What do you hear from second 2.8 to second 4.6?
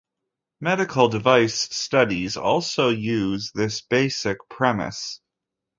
use this basic